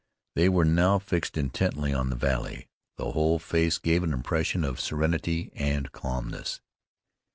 They 0.33 0.49
were 0.49 0.65
now 0.65 0.97
fixed 0.97 1.37
intently 1.37 1.93
on 1.93 2.09
the 2.09 2.15
valley. 2.15 2.67
The 2.97 3.11
whole 3.11 3.37
face 3.37 3.77
gave 3.77 4.01
an 4.01 4.13
impression 4.13 4.63
of 4.63 4.79
serenity, 4.79 5.51
of 5.55 5.91
calmness. 5.91 6.59